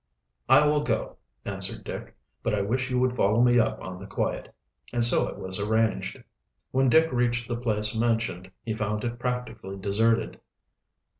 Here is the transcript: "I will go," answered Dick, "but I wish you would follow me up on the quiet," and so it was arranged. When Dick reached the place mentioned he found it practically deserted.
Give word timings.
"I 0.49 0.65
will 0.65 0.81
go," 0.81 1.17
answered 1.45 1.83
Dick, 1.83 2.15
"but 2.41 2.55
I 2.55 2.61
wish 2.61 2.89
you 2.89 2.97
would 2.99 3.15
follow 3.15 3.43
me 3.43 3.59
up 3.59 3.79
on 3.83 3.99
the 3.99 4.07
quiet," 4.07 4.51
and 4.91 5.05
so 5.05 5.27
it 5.27 5.37
was 5.37 5.59
arranged. 5.59 6.23
When 6.71 6.89
Dick 6.89 7.11
reached 7.11 7.47
the 7.47 7.55
place 7.55 7.93
mentioned 7.95 8.49
he 8.63 8.73
found 8.73 9.03
it 9.03 9.19
practically 9.19 9.77
deserted. 9.77 10.39